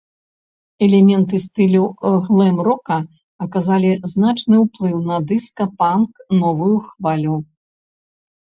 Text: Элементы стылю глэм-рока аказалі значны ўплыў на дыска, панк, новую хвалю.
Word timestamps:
Элементы 0.85 1.35
стылю 1.43 1.85
глэм-рока 2.29 2.97
аказалі 3.47 3.91
значны 4.15 4.55
ўплыў 4.65 4.97
на 5.11 5.17
дыска, 5.33 5.63
панк, 5.83 6.11
новую 6.41 6.75
хвалю. 6.91 7.35